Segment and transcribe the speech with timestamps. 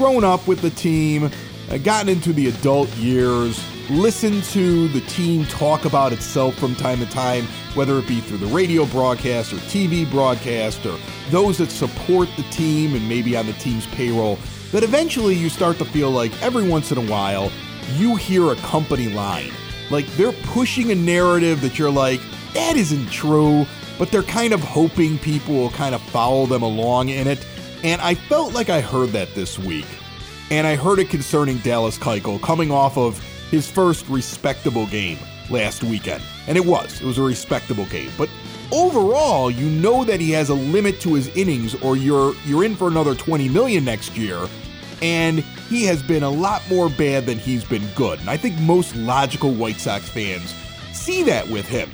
[0.00, 1.30] grown up with the team,
[1.70, 6.98] uh, gotten into the adult years, listened to the team talk about itself from time
[6.98, 7.44] to time,
[7.74, 12.42] whether it be through the radio broadcast or TV broadcast or those that support the
[12.44, 14.38] team and maybe on the team's payroll,
[14.72, 17.52] that eventually you start to feel like every once in a while
[17.96, 19.52] you hear a company line.
[19.90, 22.22] Like they're pushing a narrative that you're like,
[22.54, 23.66] that isn't true,
[23.98, 27.44] but they're kind of hoping people will kind of follow them along in it.
[27.82, 29.86] And I felt like I heard that this week.
[30.50, 33.18] And I heard it concerning Dallas Keuchel coming off of
[33.50, 36.22] his first respectable game last weekend.
[36.46, 37.00] And it was.
[37.00, 38.10] It was a respectable game.
[38.18, 38.28] But
[38.72, 42.76] overall, you know that he has a limit to his innings or you're you're in
[42.76, 44.48] for another 20 million next year.
[45.02, 45.38] And
[45.70, 48.20] he has been a lot more bad than he's been good.
[48.20, 50.54] And I think most logical White Sox fans
[50.92, 51.90] see that with him.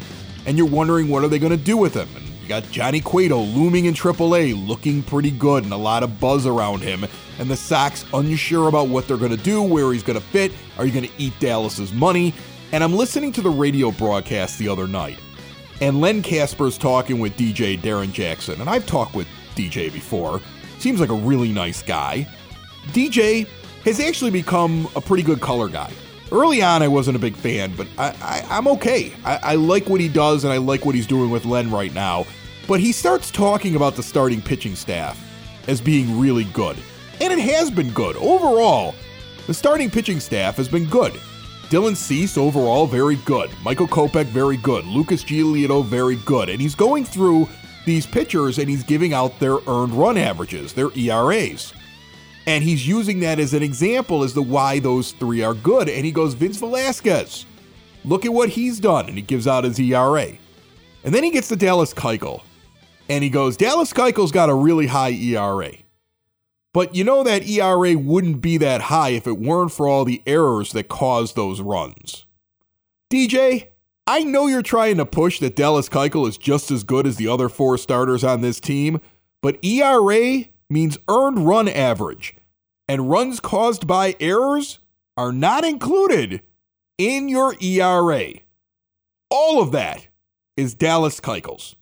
[0.46, 2.08] And you're wondering what are they going to do with him?
[2.16, 6.20] And you got Johnny Cueto looming in AAA, looking pretty good, and a lot of
[6.20, 7.04] buzz around him.
[7.40, 10.52] And the Sox unsure about what they're going to do, where he's going to fit.
[10.78, 12.32] Are you going to eat Dallas's money?
[12.70, 15.18] And I'm listening to the radio broadcast the other night,
[15.80, 18.60] and Len Kasper's talking with DJ Darrin Jackson.
[18.60, 20.40] And I've talked with DJ before.
[20.78, 22.28] Seems like a really nice guy.
[22.92, 23.48] DJ
[23.84, 25.90] has actually become a pretty good color guy.
[26.32, 29.12] Early on, I wasn't a big fan, but I, am okay.
[29.24, 31.94] I, I like what he does, and I like what he's doing with Len right
[31.94, 32.26] now.
[32.66, 35.22] But he starts talking about the starting pitching staff
[35.68, 36.76] as being really good.
[37.20, 38.16] And it has been good.
[38.16, 38.94] Overall,
[39.46, 41.12] the starting pitching staff has been good.
[41.68, 43.50] Dylan Cease, overall, very good.
[43.62, 44.84] Michael Kopech, very good.
[44.84, 46.48] Lucas Giolito, very good.
[46.48, 47.48] And he's going through
[47.84, 51.72] these pitchers and he's giving out their earned run averages, their ERAs.
[52.46, 55.88] And he's using that as an example as to why those three are good.
[55.88, 57.44] And he goes, Vince Velasquez,
[58.04, 59.06] look at what he's done.
[59.06, 60.28] And he gives out his ERA.
[61.04, 62.42] And then he gets to Dallas Keuchel.
[63.08, 65.72] And he goes, Dallas Keuchel's got a really high ERA.
[66.72, 70.22] But you know that ERA wouldn't be that high if it weren't for all the
[70.26, 72.26] errors that caused those runs.
[73.10, 73.68] DJ,
[74.06, 77.28] I know you're trying to push that Dallas Keuchel is just as good as the
[77.28, 79.00] other four starters on this team,
[79.40, 82.34] but ERA means earned run average,
[82.88, 84.78] and runs caused by errors
[85.16, 86.42] are not included
[86.98, 88.32] in your ERA.
[89.30, 90.08] All of that
[90.56, 91.76] is Dallas Keuchel's.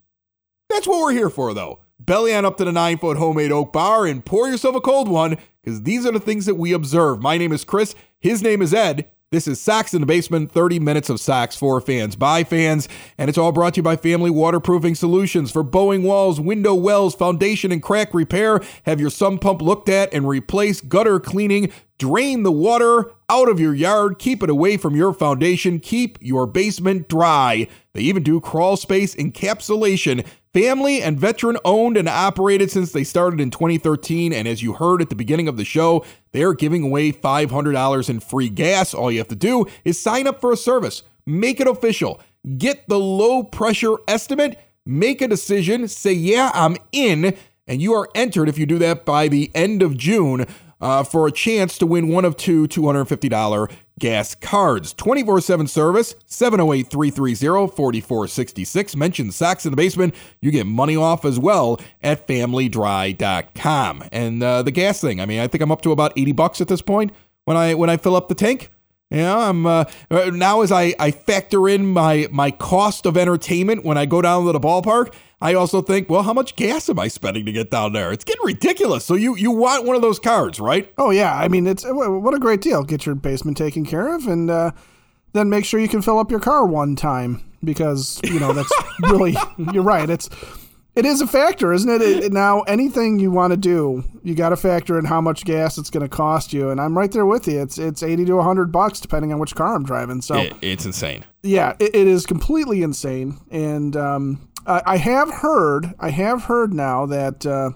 [0.68, 1.80] That's what we're here for, though.
[2.00, 5.08] Belly on up to the nine foot homemade oak bar and pour yourself a cold
[5.08, 7.20] one, because these are the things that we observe.
[7.20, 7.94] My name is Chris.
[8.18, 9.10] His name is Ed.
[9.34, 13.28] This is Sox in the Basement, 30 minutes of Sox for fans by fans, and
[13.28, 17.72] it's all brought to you by Family Waterproofing Solutions for bowing walls, window wells, foundation
[17.72, 18.60] and crack repair.
[18.84, 21.72] Have your sump pump looked at and replace gutter cleaning.
[21.98, 24.20] Drain the water out of your yard.
[24.20, 25.80] Keep it away from your foundation.
[25.80, 27.66] Keep your basement dry.
[27.92, 33.40] They even do crawl space encapsulation Family and veteran owned and operated since they started
[33.40, 34.32] in 2013.
[34.32, 38.20] And as you heard at the beginning of the show, they're giving away $500 in
[38.20, 38.94] free gas.
[38.94, 42.20] All you have to do is sign up for a service, make it official,
[42.56, 44.56] get the low pressure estimate,
[44.86, 47.36] make a decision, say, Yeah, I'm in.
[47.66, 50.46] And you are entered if you do that by the end of June
[50.80, 54.92] uh, for a chance to win one of two $250 gas cards.
[54.92, 58.96] 24 7 service, 708 330 4466.
[58.96, 60.14] Mention Sox in the Basement.
[60.40, 64.04] You get money off as well at familydry.com.
[64.12, 66.60] And uh, the gas thing, I mean, I think I'm up to about 80 bucks
[66.60, 67.12] at this point
[67.44, 68.70] when I when I fill up the tank.
[69.10, 73.96] Yeah, I'm uh, now as I, I factor in my my cost of entertainment when
[73.96, 75.14] I go down to the ballpark,
[75.44, 78.12] I also think, well, how much gas am I spending to get down there?
[78.12, 79.04] It's getting ridiculous.
[79.04, 80.90] So you you want one of those cards, right?
[80.96, 82.82] Oh yeah, I mean it's what a great deal.
[82.82, 84.70] Get your basement taken care of, and uh,
[85.34, 88.72] then make sure you can fill up your car one time because you know that's
[89.02, 89.36] really
[89.74, 90.08] you're right.
[90.08, 90.30] It's
[90.96, 92.02] it is a factor, isn't it?
[92.02, 95.76] it now, anything you want to do, you got to factor in how much gas
[95.78, 96.70] it's going to cost you.
[96.70, 97.60] And I'm right there with you.
[97.60, 100.22] It's it's eighty to hundred bucks depending on which car I'm driving.
[100.22, 101.24] So it, it's insane.
[101.42, 103.38] Yeah, it, it is completely insane.
[103.50, 107.70] And um, I, I, have heard, I have heard now that uh,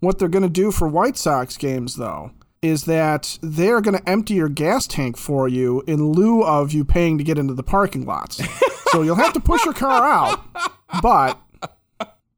[0.00, 4.08] what they're going to do for White Sox games, though, is that they're going to
[4.08, 7.62] empty your gas tank for you in lieu of you paying to get into the
[7.62, 8.42] parking lots.
[8.90, 10.40] so you'll have to push your car out,
[11.02, 11.40] but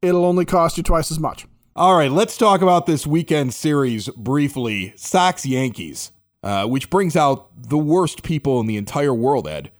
[0.01, 1.45] it'll only cost you twice as much.
[1.75, 4.93] All right, let's talk about this weekend series briefly.
[4.95, 6.11] Sox Yankees.
[6.43, 9.71] uh, which brings out the worst people in the entire world, Ed.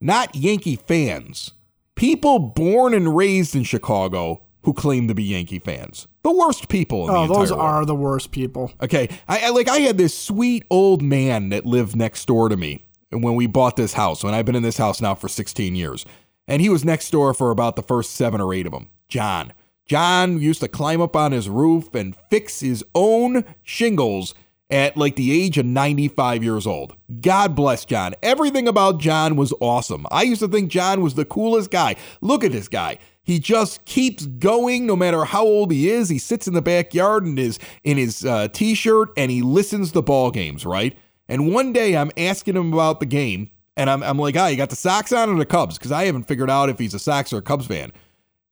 [0.00, 1.52] Not Yankee fans,
[1.94, 6.06] people born and raised in Chicago who claim to be Yankee fans.
[6.22, 7.62] The worst people in the Oh, entire those world.
[7.62, 8.72] are the worst people.
[8.82, 12.56] Okay, I, I like I had this sweet old man that lived next door to
[12.56, 14.22] me and when we bought this house.
[14.24, 16.04] and I've been in this house now for 16 years,
[16.48, 18.90] and he was next door for about the first seven or eight of them.
[19.08, 19.52] John.
[19.86, 24.34] John used to climb up on his roof and fix his own shingles
[24.68, 26.96] at like the age of 95 years old.
[27.20, 28.14] God bless John.
[28.22, 30.06] Everything about John was awesome.
[30.10, 31.94] I used to think John was the coolest guy.
[32.20, 32.98] Look at this guy.
[33.22, 36.08] He just keeps going no matter how old he is.
[36.08, 40.02] He sits in the backyard in his in his uh, t-shirt and he listens to
[40.02, 40.96] ball games, right?
[41.28, 44.56] And one day I'm asking him about the game and I'm, I'm like, ah, you
[44.56, 45.78] got the Sox on or the Cubs?
[45.78, 47.92] Because I haven't figured out if he's a Sox or a Cubs fan.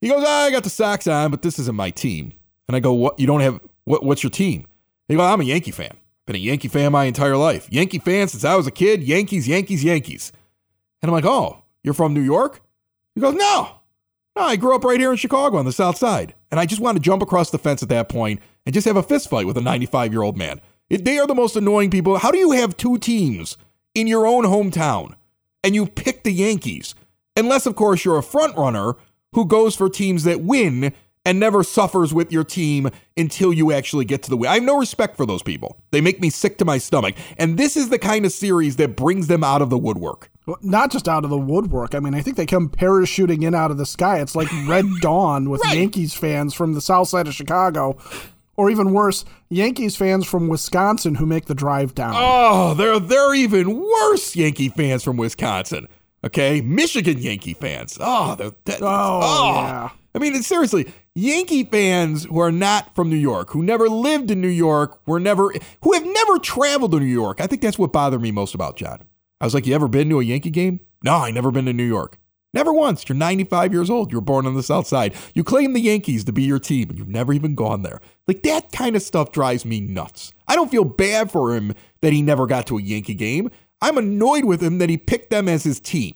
[0.00, 2.32] He goes, ah, I got the Sox on, but this isn't my team.
[2.68, 3.18] And I go, what?
[3.18, 4.04] You don't have what?
[4.04, 4.66] What's your team?
[5.08, 5.96] He goes, I'm a Yankee fan.
[6.26, 7.68] Been a Yankee fan my entire life.
[7.70, 9.02] Yankee fan since I was a kid.
[9.02, 10.32] Yankees, Yankees, Yankees.
[11.02, 12.62] And I'm like, oh, you're from New York?
[13.14, 13.68] He goes, no,
[14.36, 16.34] no, I grew up right here in Chicago on the South Side.
[16.50, 18.96] And I just want to jump across the fence at that point and just have
[18.96, 20.60] a fist fight with a 95 year old man.
[20.88, 22.18] They are the most annoying people.
[22.18, 23.56] How do you have two teams
[23.94, 25.14] in your own hometown
[25.62, 26.94] and you pick the Yankees?
[27.36, 28.94] Unless, of course, you're a front runner
[29.32, 30.92] who goes for teams that win
[31.26, 34.50] and never suffers with your team until you actually get to the win.
[34.50, 35.78] I have no respect for those people.
[35.90, 37.16] They make me sick to my stomach.
[37.38, 40.30] And this is the kind of series that brings them out of the woodwork.
[40.46, 41.94] Well, Not just out of the woodwork.
[41.94, 44.20] I mean, I think they come parachuting in out of the sky.
[44.20, 45.78] It's like Red Dawn with Right.
[45.78, 47.96] Yankees fans from the south side of Chicago,
[48.56, 52.14] or even worse, Yankees fans from Wisconsin who make the drive down.
[52.16, 55.88] Oh, they're they're even worse Yankee fans from Wisconsin.
[56.24, 57.98] Okay, Michigan Yankee fans.
[58.00, 59.90] Oh, they're that, oh, oh, yeah.
[60.14, 64.30] I mean, it's seriously, Yankee fans who are not from New York, who never lived
[64.30, 65.52] in New York, were never,
[65.82, 67.40] who have never traveled to New York.
[67.40, 69.00] I think that's what bothered me most about John.
[69.40, 71.72] I was like, "You ever been to a Yankee game?" No, I never been to
[71.72, 72.18] New York.
[72.54, 73.06] Never once.
[73.08, 74.12] You're 95 years old.
[74.12, 75.14] You were born on the South Side.
[75.34, 78.00] You claim the Yankees to be your team, and you've never even gone there.
[78.28, 80.32] Like that kind of stuff drives me nuts.
[80.46, 83.50] I don't feel bad for him that he never got to a Yankee game.
[83.82, 86.14] I'm annoyed with him that he picked them as his team,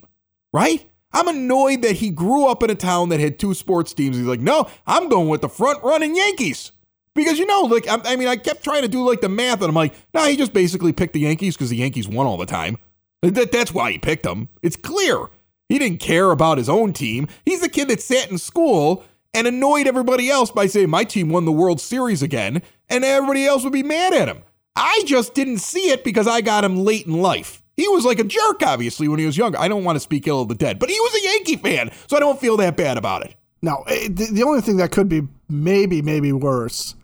[0.52, 0.88] right?
[1.12, 4.16] I'm annoyed that he grew up in a town that had two sports teams.
[4.16, 6.70] He's like, no, I'm going with the front running Yankees.
[7.14, 9.60] Because you know, like I, I mean, I kept trying to do like the math,
[9.60, 12.36] and I'm like, nah, he just basically picked the Yankees because the Yankees won all
[12.36, 12.78] the time.
[13.22, 14.48] That, that's why he picked them.
[14.62, 15.26] It's clear.
[15.68, 17.28] He didn't care about his own team.
[17.44, 19.04] He's the kid that sat in school
[19.34, 23.46] and annoyed everybody else by saying, my team won the World Series again, and everybody
[23.46, 24.42] else would be mad at him.
[24.74, 27.62] I just didn't see it because I got him late in life.
[27.76, 29.58] He was like a jerk, obviously, when he was younger.
[29.58, 31.90] I don't want to speak ill of the dead, but he was a Yankee fan,
[32.06, 33.34] so I don't feel that bad about it.
[33.60, 36.94] Now, eh, the, the only thing that could be maybe, maybe worse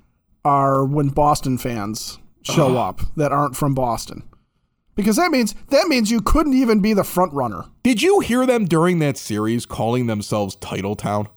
[0.44, 4.22] are when Boston fans show up that aren't from Boston.
[4.94, 7.64] Because that means that means you couldn't even be the front runner.
[7.82, 11.28] Did you hear them during that series calling themselves Title Town?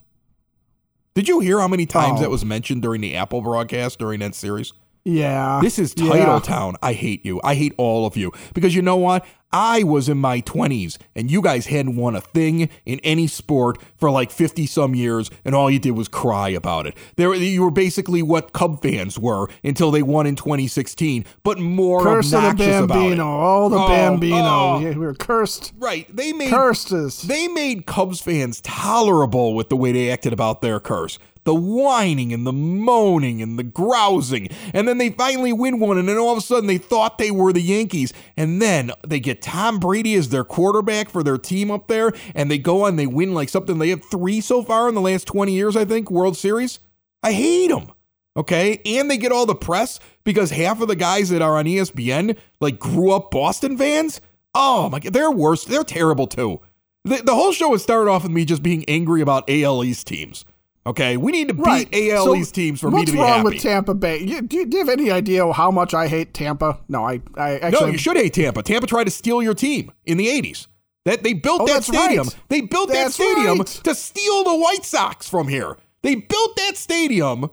[1.14, 2.22] Did you hear how many times Oh.
[2.22, 4.72] that was mentioned during the Apple broadcast during that series?
[5.08, 5.60] Yeah.
[5.62, 6.38] This is Title Yeah.
[6.40, 6.76] Town.
[6.82, 7.40] I hate you.
[7.42, 8.32] I hate all of you.
[8.54, 9.24] Because you know what?
[9.50, 13.78] I was in my 20s and you guys hadn't won a thing in any sport
[13.96, 16.94] for like 50 some years and all you did was cry about it.
[17.16, 22.02] There you were basically what Cub fans were until they won in 2016, but more
[22.02, 23.00] Curse of the obnoxious about it.
[23.00, 23.40] Bambino.
[23.40, 24.36] Oh, the Oh, Bambino.
[24.36, 24.80] oh.
[24.82, 25.72] Yeah, we were cursed.
[25.78, 26.14] Right.
[26.14, 27.22] They made Cursed us.
[27.22, 31.18] they made Cubs fans tolerable with the way they acted about their curse.
[31.48, 34.48] The whining and the moaning and the grousing.
[34.74, 37.30] And then they finally win one, and then all of a sudden they thought they
[37.30, 38.12] were the Yankees.
[38.36, 42.50] And then they get Tom Brady as their quarterback for their team up there, and
[42.50, 43.78] they go on, they win like something.
[43.78, 46.80] They have three so far in the last 20 years, I think, World Series.
[47.22, 47.92] I hate them.
[48.36, 48.82] Okay.
[48.84, 52.36] And they get all the press because half of the guys that are on ESPN
[52.60, 54.20] like grew up Boston fans.
[54.54, 55.14] Oh my God.
[55.14, 55.64] They're worse.
[55.64, 56.60] They're terrible too.
[57.04, 60.06] The, the whole show has started off with me just being angry about AL East
[60.06, 60.44] teams.
[60.86, 61.16] Okay.
[61.16, 61.88] We need to beat Right.
[61.94, 63.28] AL So East teams for me to be happy.
[63.30, 64.18] What's wrong with Tampa Bay?
[64.20, 66.78] You- Do you, do you have any idea how much I hate Tampa?
[66.88, 67.92] No, I, I no, actually.
[67.92, 68.62] you should hate Tampa.
[68.62, 70.66] Tampa tried to steal your team in the 80s.
[71.04, 72.26] That they built Oh, that stadium.
[72.26, 72.36] right.
[72.48, 73.66] They built That's that stadium right.
[73.66, 75.76] to steal the White Sox from here.
[76.02, 77.48] They built that stadium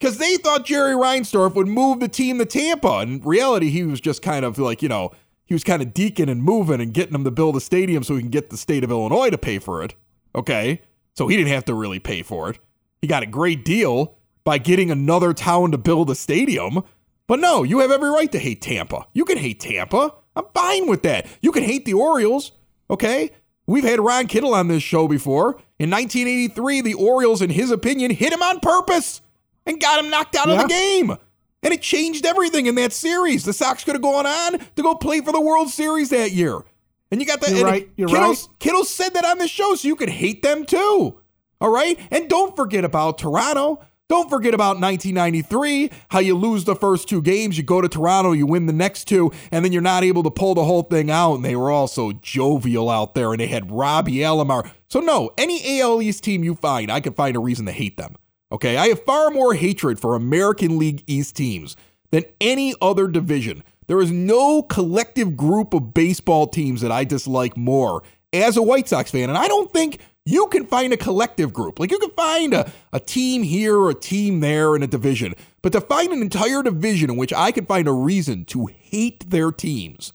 [0.00, 3.00] because they thought Jerry Reinsdorf would move the team to Tampa.
[3.00, 5.10] In reality, he was just kind of like, you know,
[5.44, 8.14] he was kind of deacon and moving and getting them to build a stadium so
[8.14, 9.94] he can get the state of Illinois to pay for it.
[10.34, 10.80] Okay.
[11.18, 12.60] So he didn't have to really pay for it.
[13.02, 16.84] He got a great deal by getting another town to build a stadium.
[17.26, 19.04] But no, you have every right to hate Tampa.
[19.14, 20.14] You can hate Tampa.
[20.36, 21.26] I'm fine with that.
[21.42, 22.52] You can hate the Orioles.
[22.88, 23.32] Okay.
[23.66, 25.60] We've had Ron Kittle on this show before.
[25.80, 29.20] In 1983, the Orioles, in his opinion, hit him on purpose
[29.66, 31.16] and got him knocked out of the game.
[31.64, 33.44] And it changed everything in that series.
[33.44, 36.62] The Sox could have gone on to go play for the World Series that year.
[37.10, 37.50] And you got that.
[37.50, 37.88] You're right.
[37.96, 38.48] You're Kittle, right.
[38.58, 41.20] Kittle said that on the show, so you could hate them too.
[41.60, 41.98] All right.
[42.10, 43.80] And don't forget about Toronto.
[44.08, 48.32] Don't forget about 1993, how you lose the first two games, you go to Toronto,
[48.32, 51.10] you win the next two, and then you're not able to pull the whole thing
[51.10, 51.34] out.
[51.34, 54.70] And they were all so jovial out there, and they had Robbie Alomar.
[54.88, 57.98] So, no, any AL East team you find, I can find a reason to hate
[57.98, 58.16] them.
[58.50, 58.78] Okay.
[58.78, 61.76] I have far more hatred for American League East teams
[62.10, 63.62] than any other division.
[63.88, 68.02] There is no collective group of baseball teams that I dislike more
[68.32, 69.30] as a White Sox fan.
[69.30, 71.80] And I don't think you can find a collective group.
[71.80, 75.34] Like you can find a, a team here or a team there in a division.
[75.62, 79.30] But to find an entire division in which I can find a reason to hate
[79.30, 80.12] their teams,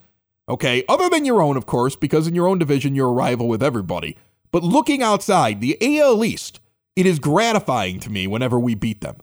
[0.47, 3.47] okay, other than your own, of course, because in your own division, you're a rival
[3.47, 4.17] with everybody.
[4.51, 6.59] But looking outside, the AL East,
[6.95, 9.15] it is gratifying to me whenever we beat them.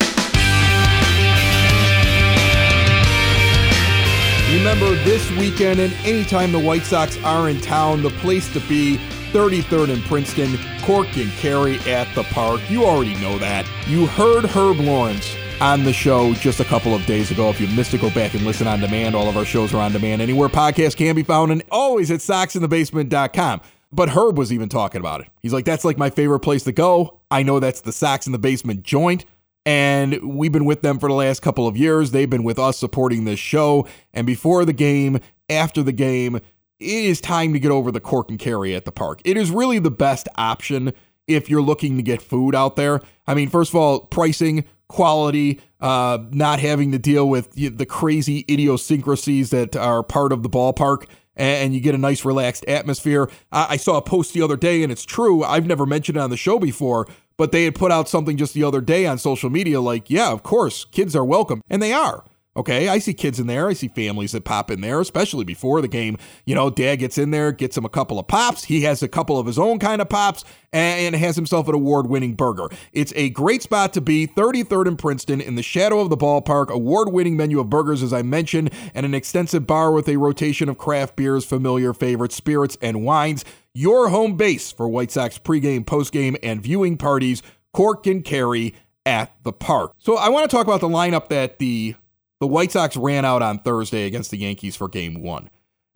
[4.52, 8.96] Remember, this weekend and anytime the White Sox are in town, the place to be,
[9.30, 12.60] 33rd and Princeton, Cork and Kerry at the park.
[12.68, 13.64] You already know that.
[13.86, 17.48] You heard Herb Lawrence on the show just a couple of days ago.
[17.48, 19.14] If you missed it, go back and listen on demand.
[19.14, 22.18] All of our shows are on demand anywhere podcasts can be found and always at
[22.18, 23.60] soxinthebasement.com.
[23.92, 25.28] But Herb was even talking about it.
[25.42, 27.20] He's like, that's like my favorite place to go.
[27.30, 29.26] I know that's the Sox in the Basement joint.
[29.66, 32.10] And we've been with them for the last couple of years.
[32.10, 33.86] They've been with us supporting this show.
[34.12, 36.44] And before the game, after the game, it
[36.80, 39.20] is time to get over the Cork and Kerry at the park.
[39.24, 40.92] It is really the best option
[41.26, 43.00] if you're looking to get food out there.
[43.26, 48.44] I mean, first of all, pricing, quality, uh, not having to deal with the crazy
[48.48, 53.30] idiosyncrasies that are part of the ballpark and you get a nice relaxed atmosphere.
[53.50, 55.42] I saw a post the other day, and it's true.
[55.42, 57.08] I've never mentioned it on the show before,
[57.40, 60.30] but they had put out something just the other day on social media like, yeah,
[60.30, 61.62] of course, kids are welcome.
[61.70, 62.22] And they are.
[62.54, 63.68] Okay, I see kids in there.
[63.68, 66.18] I see families that pop in there, especially before the game.
[66.44, 68.64] You know, dad gets in there, gets him a couple of pops.
[68.64, 72.08] He has a couple of his own kind of pops and has himself an award
[72.08, 72.68] winning burger.
[72.92, 76.68] It's a great spot to be, 33rd in Princeton, in the shadow of the ballpark.
[76.68, 80.68] Award winning menu of burgers, as I mentioned, and an extensive bar with a rotation
[80.68, 83.44] of craft beers, familiar favorites, spirits, and wines.
[83.74, 87.42] Your home base for White Sox pregame, postgame, and viewing parties.
[87.72, 88.74] Cork and Kerry
[89.06, 89.92] at the park.
[89.98, 91.94] So I want to talk about the lineup that the
[92.40, 95.50] the White Sox ran out on Thursday against the Yankees for game one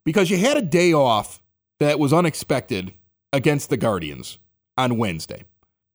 [0.05, 1.43] because you had a day off
[1.81, 2.93] that was unexpected
[3.33, 4.39] against the Guardians
[4.77, 5.45] on Wednesday.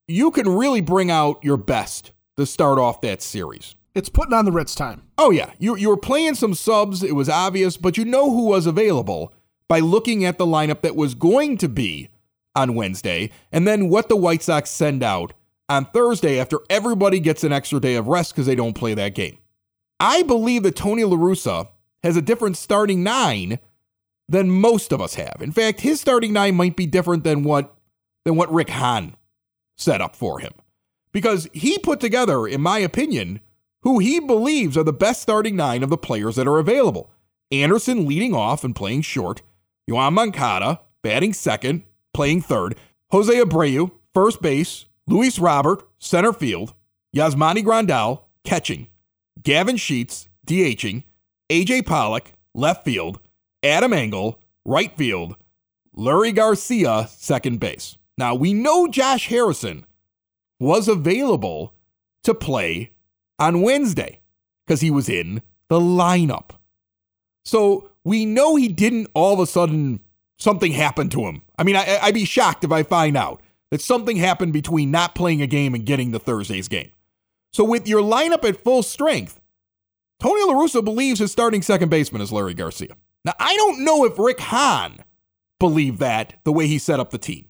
[0.08, 3.76] You can really bring out your best to start off that series.
[3.94, 5.04] It's putting on the Ritz time.
[5.18, 5.52] Oh, yeah.
[5.60, 9.34] You, you were playing some subs, it was obvious, but you know who was available
[9.70, 12.10] by looking at the lineup that was going to be
[12.56, 15.32] on Wednesday and then what the White Sox send out
[15.70, 19.16] on Thursday after everybody gets an extra day of rest because they don't play that
[19.16, 19.38] game.
[20.00, 21.70] I believe that Tony LaRussa
[22.04, 23.60] has a different starting nine
[24.28, 25.38] than most of us have.
[25.42, 27.76] In fact, his starting nine might be different than what
[28.26, 29.16] than what Rick Hahn
[29.78, 30.54] set up for him.
[31.12, 33.40] Because he put together, in my opinion,
[33.82, 37.10] who he believes are the best starting nine of the players that are available.
[37.52, 39.42] Anderson leading off and playing short,
[39.90, 42.76] Yoan Moncada batting second, playing third,
[43.12, 46.74] Jose Abreu, first base, Luis Robert, center field,
[47.16, 48.88] Yasmani Grandal, catching,
[49.42, 51.04] Gavin Sheets, DHing,
[51.50, 53.20] AJ Pollock, left field,
[53.64, 55.36] Adam Engel, right field,
[55.98, 57.98] Leury Garcia, second base.
[58.18, 59.86] Now, we know Josh Harrison
[60.60, 61.74] was available
[62.24, 62.92] to play
[63.40, 64.20] on Wednesday
[64.66, 66.52] because he was in the lineup.
[67.44, 70.00] So we know he didn't all of a sudden
[70.40, 71.44] something happened to him.
[71.60, 73.40] I mean, I, would be shocked if I find out
[73.70, 76.90] that something happened between not playing a game and getting the Thursday's game.
[77.54, 79.40] So with your lineup at full strength,
[80.20, 82.98] Tony LaRussa believes his starting second baseman is Larry Garcia.
[83.26, 85.04] Now, I don't know if Rick Hahn
[85.60, 87.48] believed that the way he set up the team.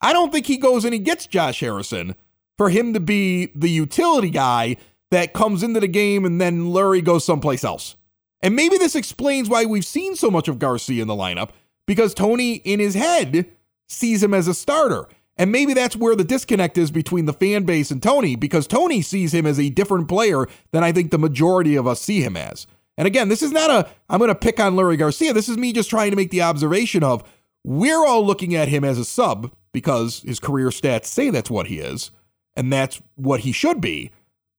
[0.00, 2.14] I don't think he goes and he gets Josh Harrison
[2.56, 4.78] for him to be the utility guy
[5.10, 7.96] that comes into the game and then Larry goes someplace else.
[8.42, 11.50] And maybe this explains why we've seen so much of Garcia in the lineup
[11.86, 13.46] because Tony, in his head,
[13.88, 15.08] sees him as a starter.
[15.36, 19.00] And maybe that's where the disconnect is between the fan base and Tony, because Tony
[19.02, 22.36] sees him as a different player than I think the majority of us see him
[22.36, 22.66] as.
[22.98, 25.32] And again, this is not a, I'm going to pick on Larry Garcia.
[25.32, 27.24] This is me just trying to make the observation of
[27.64, 31.68] we're all looking at him as a sub because his career stats say that's what
[31.68, 32.10] he is,
[32.54, 34.10] and that's what he should be.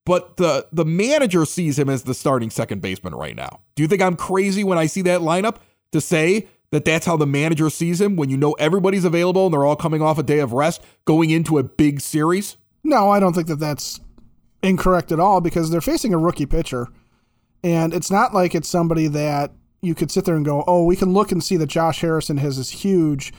[0.06, 3.60] But the the manager sees him as the starting second baseman right now.
[3.76, 5.58] Do you think I'm crazy when I see that lineup
[5.92, 9.54] to say that that's how the manager sees him when you know everybody's available and
[9.54, 12.58] they're all coming off a day of rest going into a big series?
[12.84, 14.00] No, I don't think that that's
[14.64, 16.88] incorrect at all because they're facing a rookie pitcher.
[17.64, 20.96] And it's not like it's somebody that you could sit there and go, oh, we
[20.96, 23.34] can look and see that Josh Harrison has this huge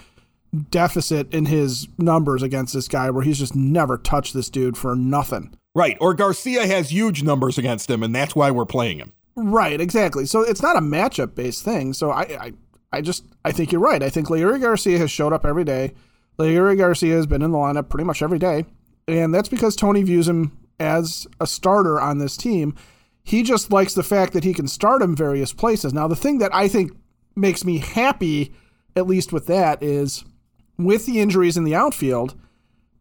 [0.70, 4.94] deficit in his numbers against this guy where he's just never touched this dude for
[4.94, 5.54] nothing.
[5.74, 5.96] Right.
[6.00, 9.12] Or Garcia has huge numbers against him, and that's why we're playing him.
[9.34, 10.26] Right, exactly.
[10.26, 11.94] So it's not a matchup based thing.
[11.94, 12.52] So I, I,
[12.92, 14.02] I just I think you're right.
[14.02, 15.94] I think Leury Garcia has showed up every day.
[16.38, 18.66] Leury Garcia has been in the lineup pretty much every day,
[19.08, 22.74] and that's because Tony views him as a starter on this team.
[23.24, 25.94] He just likes the fact that he can start him various places.
[25.94, 26.92] Now, the thing that I think
[27.36, 28.52] makes me happy,
[28.96, 30.24] at least with that, is
[30.76, 32.34] with the injuries in the outfield,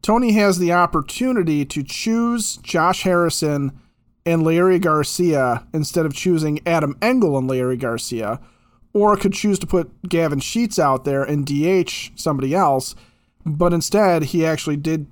[0.01, 3.79] Tony has the opportunity to choose Josh Harrison
[4.25, 8.39] and Leury Garcia instead of choosing Adam Engel and Leury Garcia,
[8.93, 12.95] or could choose to put Gavin Sheets out there and DH somebody else.
[13.45, 15.07] But instead, he actually did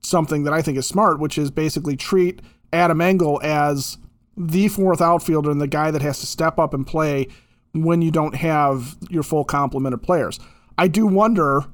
[0.00, 2.40] something that I think is smart, which is basically treat
[2.72, 3.98] Adam Engel as
[4.36, 7.26] the fourth outfielder and the guy that has to step up and play
[7.72, 10.38] when you don't have your full complement of players.
[10.78, 11.64] I do wonder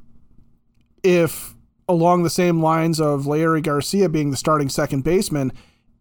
[1.03, 1.55] if,
[1.88, 5.52] along the same lines of Leury Garcia being the starting second baseman,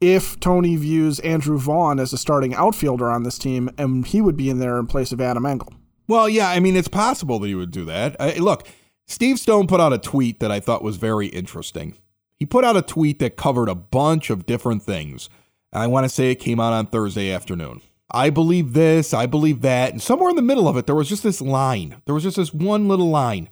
[0.02, 4.38] if Tony views Andrew Vaughn as a starting outfielder on this team, and he would
[4.38, 5.74] be in there in place of Adam Engel.
[6.08, 8.16] Well, yeah, I mean, it's possible that he would do that.
[8.20, 8.68] I, look,
[9.08, 11.98] Steve Stone put out a tweet that I thought was very interesting.
[12.38, 15.30] He put out a tweet that covered a bunch of different things.
[15.72, 17.82] I want to say it came out on Thursday afternoon.
[18.12, 19.92] I believe this, I believe that.
[19.92, 22.02] And somewhere in the middle of it, there was just this line.
[22.06, 23.50] There was just this one little line.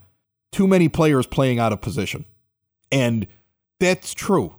[0.53, 2.25] Too many players playing out of position.
[2.91, 3.27] And
[3.79, 4.55] that's true.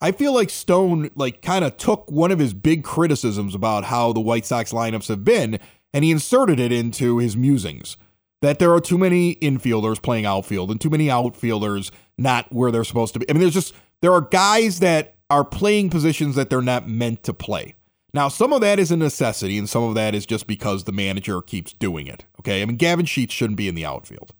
[0.00, 4.12] I feel like Stone like kind of took one of his big criticisms about how
[4.12, 5.58] the White Sox lineups have been
[5.92, 7.96] and he inserted it into his musings
[8.40, 12.84] that there are too many infielders playing outfield and too many outfielders not where they're
[12.84, 13.28] supposed to be.
[13.28, 17.24] I mean, there's just there are guys that are playing positions that they're not meant
[17.24, 17.74] to play.
[18.14, 20.92] Now, some of that is a necessity, and some of that is just because the
[20.92, 22.24] manager keeps doing it.
[22.40, 22.62] Okay.
[22.62, 24.32] I mean, Gavin Sheets shouldn't be in the outfield.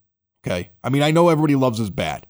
[0.47, 0.71] Okay.
[0.83, 2.27] I mean, I know everybody loves his bat,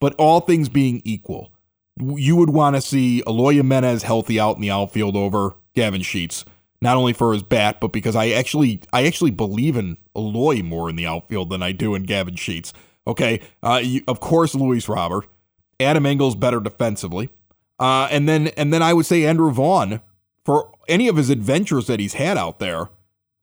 [0.00, 1.52] but all things being equal,
[1.98, 6.44] you would want to see Eloy Jimenez healthy out in the outfield over Gavin Sheets,
[6.80, 10.90] not only for his bat, but because I actually I actually believe in Eloy more
[10.90, 12.72] in the outfield than I do in Gavin Sheets.
[13.06, 15.26] Okay, uh, you, of course Luis Robert,
[15.80, 17.30] Adam Engel's better defensively,
[17.78, 20.00] uh, and then and then I would say Andrew Vaughn
[20.44, 22.88] for any of his adventures that he's had out there.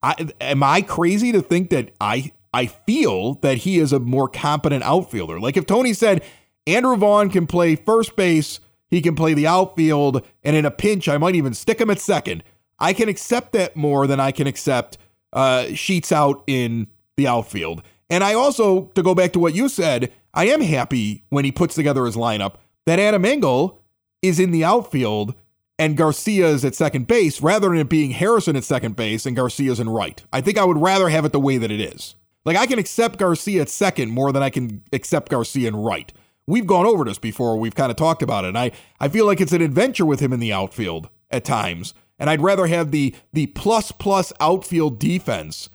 [0.01, 4.27] I, am I crazy to think that I I feel that he is a more
[4.27, 5.39] competent outfielder?
[5.39, 6.23] Like if Tony said
[6.67, 11.09] Andrew Vaughn can play first base, he can play the outfield, and in a pinch,
[11.09, 12.43] I might even stick him at second.
[12.79, 14.97] I can accept that more than I can accept
[15.31, 16.87] uh, Sheets out in
[17.17, 17.81] the outfield.
[18.09, 21.51] And I also, to go back to what you said, I am happy when he
[21.51, 23.81] puts together his lineup that Adam Engel
[24.21, 25.33] is in the outfield
[25.79, 29.35] and Garcia is at second base rather than it being Harrison at second base and
[29.35, 30.23] Garcia's in right.
[30.31, 32.15] I think I would rather have it the way that it is.
[32.45, 36.11] Like I can accept Garcia at second more than I can accept Garcia in right.
[36.45, 37.57] We've gone over this before.
[37.57, 38.49] We've kind of talked about it.
[38.49, 41.93] And I, I feel like it's an adventure with him in the outfield at times.
[42.19, 45.69] And I'd rather have the the plus plus outfield defense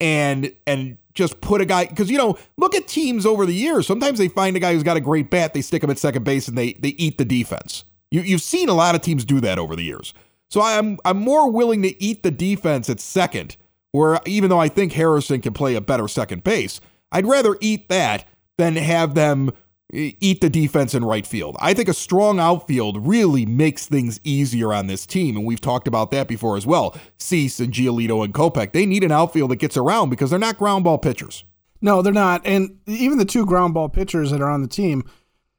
[0.00, 3.86] and and just put a guy because you know look at teams over the years.
[3.86, 6.24] Sometimes they find a guy who's got a great bat, they stick him at second
[6.24, 7.84] base, and they they eat the defense.
[8.10, 10.14] You you've seen a lot of teams do that over the years.
[10.48, 13.56] So I'm I'm more willing to eat the defense at second,
[13.92, 16.80] where even though I think Harrison can play a better second base,
[17.12, 18.26] I'd rather eat that
[18.58, 19.52] than have them
[19.92, 21.56] eat the defense in right field.
[21.60, 25.86] I think a strong outfield really makes things easier on this team, and we've talked
[25.86, 26.96] about that before as well.
[27.18, 30.56] Cease and Giolito and Kopech, they need an outfield that gets around because they're not
[30.56, 31.44] ground ball pitchers.
[31.82, 32.40] No, they're not.
[32.46, 35.04] And even the two ground ball pitchers that are on the team,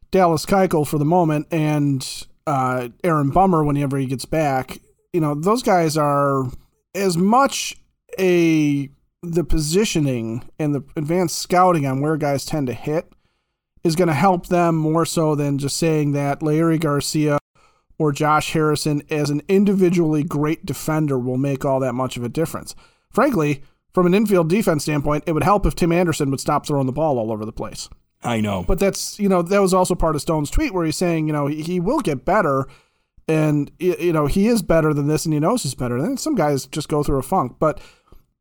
[0.09, 4.79] Dallas Keuchel for the moment and uh, Aaron Bummer whenever he gets back,
[5.11, 6.45] you know, those guys are
[6.95, 7.75] as much
[8.19, 8.89] a
[9.21, 13.13] the positioning and the advanced scouting on where guys tend to hit
[13.83, 17.37] is going to help them more so than just saying that Larry Garcia
[17.97, 22.29] or Josh Harrison as an individually great defender will make all that much of a
[22.29, 22.75] difference.
[23.11, 26.87] Frankly, from an infield defense standpoint, it would help if Tim Anderson would stop throwing
[26.87, 27.89] the ball all over the place.
[28.23, 28.63] I know.
[28.67, 31.33] But that's, you know, that was also part of Stone's tweet where he's saying, you
[31.33, 32.67] know, he, he will get better
[33.27, 35.97] and, you know, he is better than this and he knows he's better.
[35.97, 37.57] And some guys just go through a funk.
[37.59, 37.79] But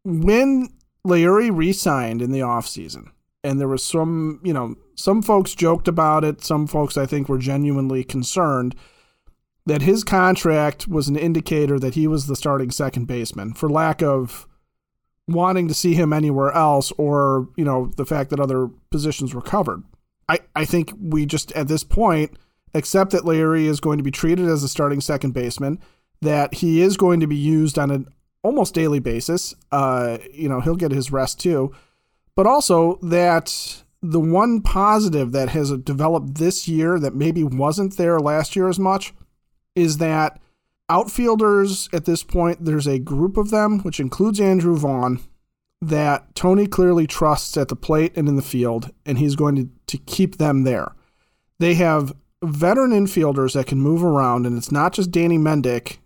[0.04, 0.68] when
[1.06, 3.10] Leury re signed in the offseason,
[3.44, 6.44] and there was some, you know, some folks joked about it.
[6.44, 8.74] Some folks, I think, were genuinely concerned
[9.66, 14.02] that his contract was an indicator that he was the starting second baseman for lack
[14.02, 14.46] of
[15.28, 19.42] wanting to see him anywhere else or, you know, the fact that other positions were
[19.42, 19.82] covered.
[20.28, 22.36] I, I think we just, at this point,
[22.74, 25.78] accept that Leury is going to be treated as a starting second baseman,
[26.20, 28.06] that he is going to be used on an
[28.42, 29.54] almost daily basis.
[29.70, 31.72] Uh, you know, he'll get his rest too.
[32.34, 38.18] But also that the one positive that has developed this year that maybe wasn't there
[38.18, 39.14] last year as much
[39.74, 40.40] is that
[40.88, 45.20] outfielders at this point, there's a group of them, which includes Andrew Vaughn,
[45.80, 49.68] that Tony clearly trusts at the plate and in the field, and he's going to,
[49.86, 50.94] to keep them there.
[51.58, 55.98] They have veteran infielders that can move around, and it's not just Danny Mendick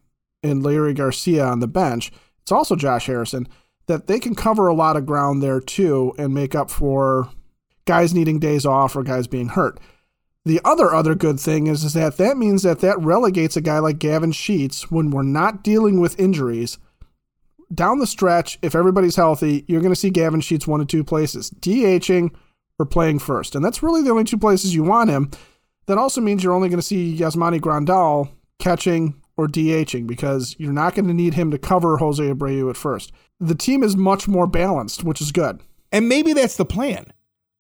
[0.43, 2.13] and Larry Garcia on the bench,
[2.47, 3.49] it's also Josh Harrison,
[3.89, 7.29] that they can cover a lot of ground there too and make up for
[7.87, 9.81] guys needing days off or guys being hurt.
[10.45, 13.81] The other other good thing is, is that that means that that relegates a guy
[13.81, 16.79] like Gavin Sheets when we're not dealing with injuries.
[17.75, 21.03] Down the stretch, if everybody's healthy, you're going to see Gavin Sheets one of two
[21.03, 22.33] places: DHing
[22.79, 25.33] or playing first, and that's really the only two places you want him.
[25.87, 28.31] That also means you're only going to see Yasmani Grandal
[28.61, 32.77] catching or DHing because you're not going to need him to cover Jose Abreu at
[32.77, 33.13] first.
[33.39, 35.61] The team is much more balanced, which is good.
[35.93, 37.13] And maybe that's the plan.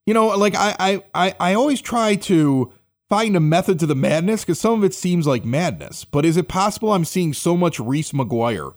[0.06, 2.72] You know, like I I I always try to
[3.08, 6.04] find a method to the madness because some of it seems like madness.
[6.04, 8.74] But is it possible I'm seeing so much Reese McGuire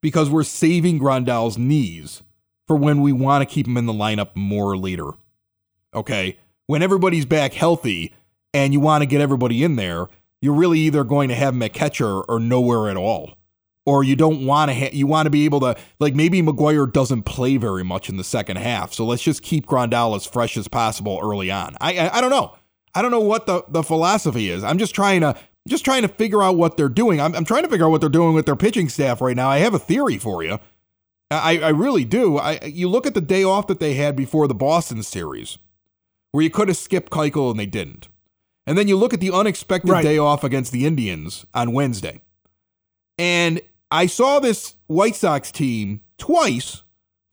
[0.00, 2.22] because we're saving Grandal's knees
[2.66, 5.10] for when we want to keep him in the lineup more later?
[5.94, 6.38] Okay.
[6.66, 8.14] When everybody's back healthy
[8.54, 10.06] and you want to get everybody in there,
[10.42, 13.38] you're really either going to have him at catcher or nowhere at all.
[13.86, 16.92] Or you don't want to, ha- you want to be able to, like maybe McGuire
[16.92, 18.92] doesn't play very much in the second half.
[18.92, 21.76] So let's just keep Grandal as fresh as possible early on.
[21.80, 22.54] I, I, I don't know.
[22.94, 24.62] I don't know what the, the philosophy is.
[24.62, 25.34] I'm just trying to,
[25.66, 27.20] just trying to figure out what they're doing.
[27.20, 29.48] I'm, I'm trying to figure out what they're doing with their pitching staff right now.
[29.48, 30.58] I have a theory for you.
[31.30, 32.36] I, I really do.
[32.36, 35.58] I, you look at the day off that they had before the Boston series,
[36.30, 38.08] where you could have skipped Keuchel and they didn't.
[38.66, 40.02] And then you look at the unexpected right.
[40.02, 42.20] day off against the Indians on Wednesday.
[43.18, 46.82] And I saw this White Sox team twice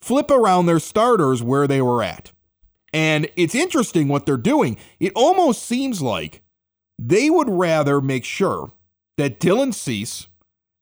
[0.02, 2.32] flip around their starters where they were at.
[2.94, 4.78] And it's interesting what they're doing.
[5.00, 6.42] It almost seems like
[6.98, 8.72] they would rather make sure
[9.18, 10.28] that Dylan Cease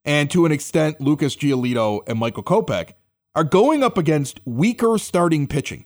[0.05, 2.93] and to an extent Lucas Giolito and Michael Kopech
[3.35, 5.85] are going up against weaker starting pitching.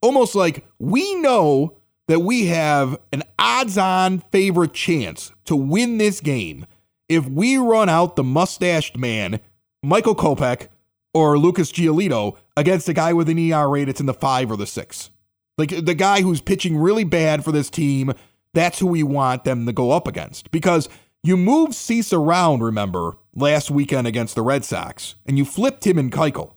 [0.00, 1.76] Almost like we know
[2.08, 6.66] that we have an odds on favorite chance to win this game
[7.08, 9.40] if we run out the mustached man,
[9.82, 10.68] Michael Kopech
[11.14, 14.66] or Lucas Giolito, against a guy with an ERA that's in the five or the
[14.66, 15.10] six.
[15.56, 18.12] Like the guy who's pitching really bad for this team,
[18.54, 20.50] that's who we want them to go up against.
[20.50, 20.88] Because
[21.22, 25.98] you moved Cease around, remember, last weekend against the Red Sox, and you flipped him
[25.98, 26.54] and Keuchel.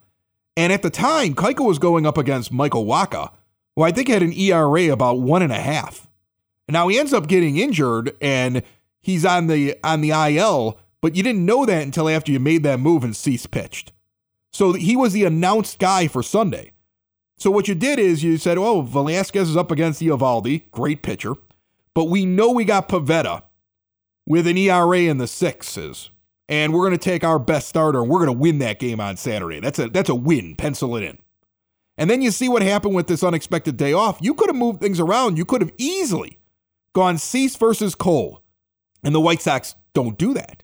[0.56, 3.32] And at the time, Keuchel was going up against Michael Wacha,
[3.76, 6.08] who I think had an ERA about one and a half.
[6.68, 8.64] Now he ends up getting injured and
[9.02, 12.64] he's on the on the IL, but you didn't know that until after you made
[12.64, 13.92] that move and Cease pitched.
[14.54, 16.74] So he was the announced guy for Sunday.
[17.38, 21.34] So what you did is you said, "Oh, Velasquez is up against Eovaldi, great pitcher,
[21.94, 23.44] but we know we got Pivetta
[24.28, 26.10] with an ERA in the sixes,
[26.48, 29.00] and we're going to take our best starter and we're going to win that game
[29.00, 29.60] on Saturday.
[29.60, 30.56] That's a that's a win.
[30.56, 31.18] Pencil it in."
[32.02, 34.18] And then you see what happened with this unexpected day off.
[34.22, 35.38] You could have moved things around.
[35.38, 36.40] You could have easily
[36.94, 38.42] gone Cease versus Cole,
[39.04, 40.64] and the White Sox don't do that.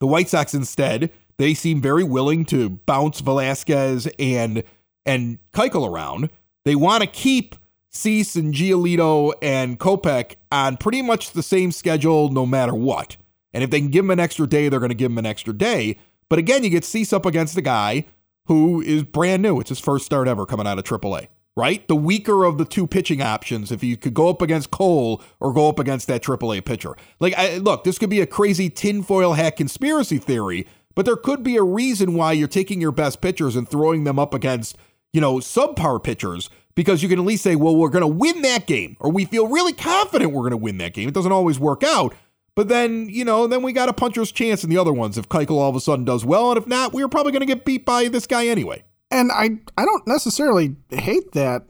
[0.00, 4.62] The White Sox instead they seem very willing to bounce Velasquez and
[5.04, 6.30] and Keuchel around.
[6.64, 7.54] They want to keep
[7.90, 13.18] Cease and Giolito and Kopech on pretty much the same schedule no matter what.
[13.52, 15.26] And if they can give him an extra day, they're going to give him an
[15.26, 15.98] extra day.
[16.30, 18.06] But again, you get Cease up against a guy
[18.46, 19.60] who is brand new.
[19.60, 21.86] It's his first start ever coming out of AAA, right?
[21.88, 25.52] The weaker of the two pitching options if you could go up against Cole or
[25.52, 26.96] go up against that AAA pitcher.
[27.20, 31.42] Like, I, look, this could be a crazy tinfoil hat conspiracy theory, but there could
[31.42, 34.76] be a reason why you're taking your best pitchers and throwing them up against
[35.12, 38.42] you know, subpar pitchers because you can at least say, well, we're going to win
[38.42, 41.08] that game, or we feel really confident we're going to win that game.
[41.08, 42.14] It doesn't always work out.
[42.54, 45.28] But then, you know, then we got a puncher's chance in the other ones if
[45.28, 46.50] Keuchel all of a sudden does well.
[46.50, 48.84] And if not, we are probably going to get beat by this guy anyway.
[49.10, 51.66] And I, I don't necessarily hate that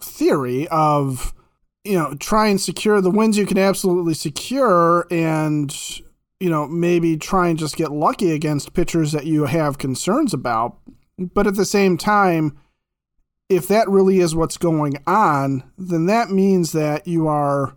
[0.00, 1.34] theory of,
[1.84, 5.74] you know, try and secure the wins you can absolutely secure and,
[6.38, 10.78] you know, maybe try and just get lucky against pitchers that you have concerns about.
[11.18, 12.58] But at the same time,
[13.48, 17.76] if that really is what's going on, then that means that you are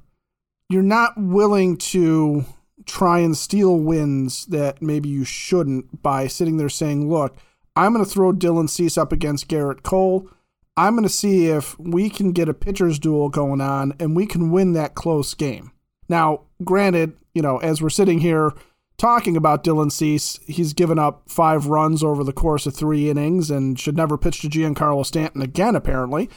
[0.69, 2.45] you're not willing to
[2.85, 7.35] try and steal wins that maybe you shouldn't by sitting there saying, "Look,
[7.75, 10.29] I'm going to throw Dylan Cease up against Gerrit Cole.
[10.77, 14.25] I'm going to see if we can get a pitcher's duel going on and we
[14.25, 15.71] can win that close game."
[16.07, 18.53] Now, granted, you know, as we're sitting here
[18.99, 20.39] talking about Dylan Cease.
[20.45, 24.41] He's given up five runs over the course of three innings and should never pitch
[24.41, 26.29] to Giancarlo Stanton again, apparently.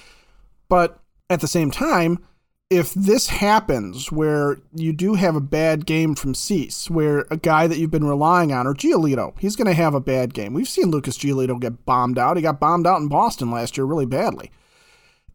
[0.68, 2.24] But at the same time,
[2.72, 7.66] if this happens where you do have a bad game from Cease, where a guy
[7.66, 10.54] that you've been relying on, or Giolito, he's going to have a bad game.
[10.54, 12.38] We've seen Lucas Giolito get bombed out.
[12.38, 14.50] He got bombed out in Boston last year really badly.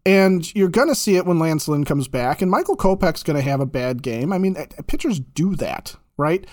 [0.03, 3.37] And you're going to see it when Lance Lynn comes back, and Michael Kopech's going
[3.37, 4.33] to have a bad game.
[4.33, 6.43] I mean, eh, eh, pitchers do that, right?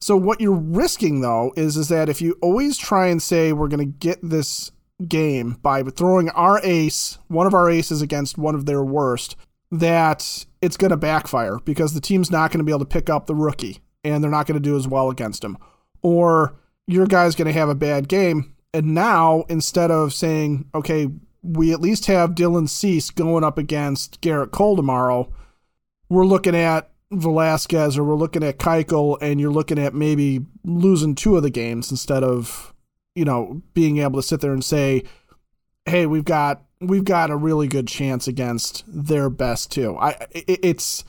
[0.00, 3.68] So what you're risking though is is that if you always try and say we're
[3.68, 4.70] going to get this
[5.06, 9.36] game by throwing our ace, one of our aces against one of their worst,
[9.70, 13.08] that it's going to backfire because the team's not going to be able to pick
[13.08, 15.56] up the rookie and they're not going to do as well against him.
[16.02, 16.56] Or
[16.86, 18.54] your guy's going to have a bad game.
[18.72, 21.08] And now, instead of saying, okay,
[21.42, 25.32] we at least have Dylan Cease going up against Gerrit Cole tomorrow,
[26.08, 31.14] we're looking at Velasquez or we're looking at Keuchel and you're looking at maybe losing
[31.14, 32.74] two of the games instead of,
[33.14, 35.02] you know, being able to sit there and say,
[35.86, 39.96] hey, we've got we've got a really good chance against their best too.
[39.98, 41.04] I it's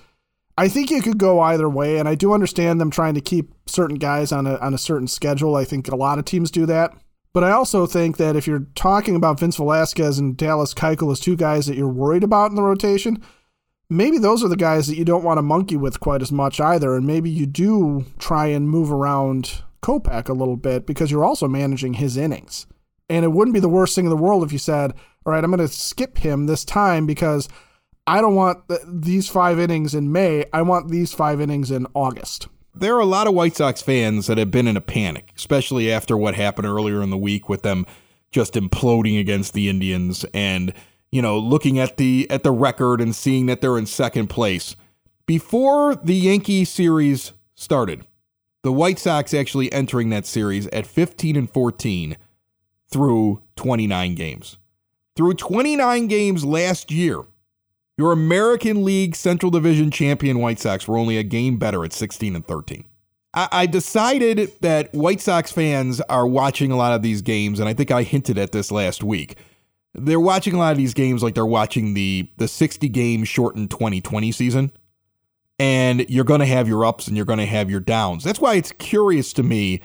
[0.58, 3.54] I think it could go either way, and I do understand them trying to keep
[3.66, 5.56] certain guys on a on a certain schedule.
[5.56, 6.94] I think a lot of teams do that.
[7.34, 11.20] But I also think that if you're talking about Vince Velasquez and Dallas Keuchel as
[11.20, 13.24] two guys that you're worried about in the rotation,
[13.90, 16.60] maybe those are the guys that you don't want to monkey with quite as much
[16.60, 16.94] either.
[16.94, 21.48] And maybe you do try and move around Kopech a little bit because you're also
[21.48, 22.68] managing his innings.
[23.10, 24.94] And it wouldn't be the worst thing in the world if you said,
[25.26, 27.48] all right, I'm going to skip him this time because
[28.08, 30.46] I don't want th- these five innings in May.
[30.52, 32.48] I want these five innings in August.
[32.74, 35.92] There are a lot of White Sox fans that have been in a panic, especially
[35.92, 37.86] after what happened earlier in the week with them
[38.32, 40.74] just imploding against the Indians and
[41.12, 44.76] you know looking at the at the record and seeing that they're in second place.
[45.26, 48.06] Before the Yankee series started,
[48.64, 52.18] the White Sox actually entering that series at 15 and 14
[52.90, 54.58] through 29 games.
[55.16, 57.22] Through 29 games last year,
[57.98, 62.36] your American League Central Division champion White Sox were only a game better at 16
[62.36, 62.86] and 13.
[63.34, 67.74] I, decided that White Sox fans are watching a lot of these games, and I
[67.74, 69.38] think I hinted at this last week.
[69.94, 73.72] They're watching a lot of these games like they're watching the the 60 game shortened
[73.72, 74.72] 2020 season.
[75.60, 78.24] And you're going to have your ups and you're going to have your downs.
[78.24, 79.82] That's why it's curious to me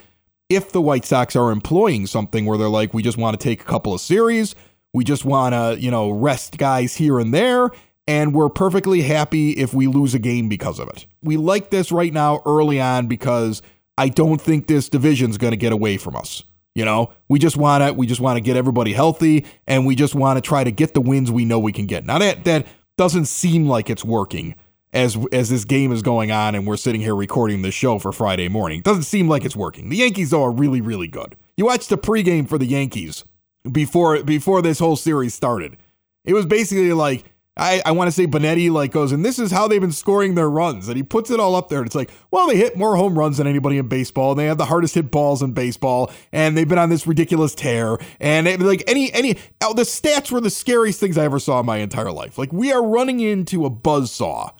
[0.49, 3.61] if the White Sox are employing something where they're like, we just want to take
[3.61, 4.55] a couple of series,
[4.97, 7.71] we just want to, you know, rest guys here and there,
[8.09, 11.05] and we're perfectly happy if we lose a game because of it.
[11.23, 13.61] We like this right now early on because
[13.99, 16.45] I don't think this division's going to get away from us.
[16.75, 19.97] You know, we just want to we just want to get everybody healthy and we
[19.97, 22.07] just want to try to get the wins we know we can get.
[22.07, 24.55] Now that that doesn't seem like it's working
[24.95, 28.13] as as this game is going on and we're sitting here recording this show for
[28.13, 28.81] Friday morning.
[28.81, 29.91] Doesn't seem like it's working.
[29.91, 31.37] The Yankees though are really really good.
[31.55, 33.25] You watched the pregame for the Yankees
[33.73, 35.77] before before this whole series started.
[36.25, 37.25] It was basically like
[37.59, 40.35] I, I want to say Benetti like goes and this is how they've been scoring
[40.35, 42.77] their runs and he puts it all up there and it's like well they hit
[42.77, 45.53] more home runs than anybody in baseball and they have the hardest hit balls in
[45.53, 49.83] baseball and they've been on this ridiculous tear and it, like any any oh, the
[49.83, 52.85] stats were the scariest things I ever saw in my entire life like we are
[52.85, 54.51] running into a buzz saw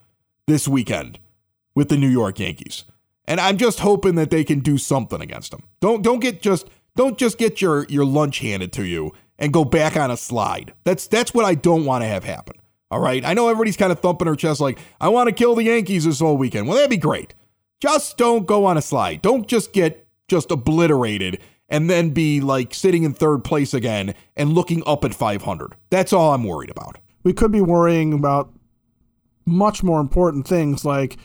[0.47, 1.19] this weekend
[1.77, 2.85] with the New York Yankees.
[3.29, 5.65] And I'm just hoping that they can do something against them.
[5.81, 9.65] Don't don't get just don't just get your your lunch handed to you and go
[9.65, 10.75] back on a slide.
[10.85, 12.57] That's that's what I don't want to have happen.
[12.91, 13.25] All right.
[13.25, 16.05] I know everybody's kind of thumping their chest like, I want to kill the Yankees
[16.05, 16.69] this whole weekend.
[16.69, 17.35] Well, that'd be great.
[17.81, 19.23] Just don't go on a slide.
[19.23, 24.53] Don't just get just obliterated and then be like sitting in third place again and
[24.53, 25.75] looking up at 500.
[25.91, 26.99] That's all I'm worried about.
[27.25, 28.53] We could be worrying about
[29.45, 31.17] much more important things like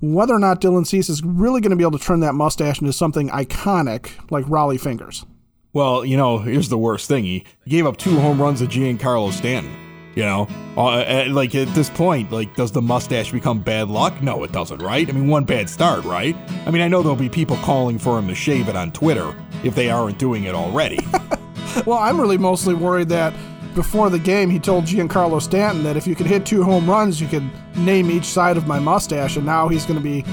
[0.00, 2.80] whether or not Dylan Cease is really going to be able to turn that mustache
[2.80, 5.24] into something iconic like Rollie Fingers.
[5.72, 7.24] Well, you know, here's the worst thing.
[7.24, 9.74] He gave up two home runs to Giancarlo Stanton.
[10.14, 14.22] You know, uh, like at this point, like, does the mustache become bad luck?
[14.22, 15.06] No, it doesn't, right?
[15.06, 16.34] I mean, one bad start, right?
[16.64, 19.34] I mean, I know there'll be people calling for him to shave it on Twitter
[19.62, 21.06] if they aren't doing it already.
[21.84, 23.34] well, I'm really mostly worried that
[23.76, 27.20] before the game, he told Giancarlo Stanton that if you could hit two home runs,
[27.20, 30.24] you could name each side of my mustache, and now he's going to be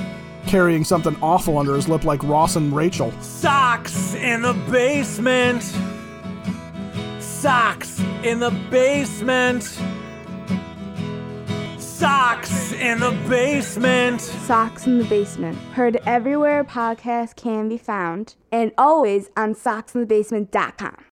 [0.47, 3.11] carrying something awful under his lip like Ross and Rachel.
[3.21, 5.61] Sox in the basement.
[7.19, 9.63] Sox in the basement.
[11.77, 14.21] Sox in the basement.
[14.21, 15.57] Sox in the Basement.
[15.73, 21.05] Heard everywhere podcasts can be found and always on soxinthebasement.com.